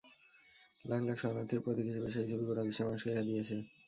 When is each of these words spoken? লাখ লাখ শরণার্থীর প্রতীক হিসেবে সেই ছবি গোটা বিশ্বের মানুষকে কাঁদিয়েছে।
লাখ 0.85 1.01
লাখ 1.01 1.17
শরণার্থীর 1.19 1.63
প্রতীক 1.63 1.85
হিসেবে 1.89 2.09
সেই 2.13 2.27
ছবি 2.29 2.43
গোটা 2.47 2.63
বিশ্বের 2.67 2.87
মানুষকে 2.87 3.11
কাঁদিয়েছে। 3.15 3.55